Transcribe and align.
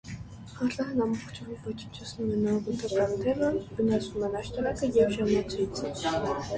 Հրդեհն 0.59 1.03
ամբողջովին 1.05 1.59
ոչնչացնում 1.67 2.33
է 2.37 2.41
նորգոթական 2.47 3.15
թևը, 3.23 3.53
վնասվում 3.79 4.29
են 4.33 4.43
աշտարակը 4.45 4.95
և 5.01 5.19
ժամացույցը։ 5.21 5.97